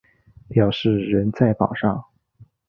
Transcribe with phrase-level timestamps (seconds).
[0.49, 2.03] 表示仍在榜上